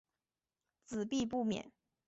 [0.87, 1.71] 子必不免。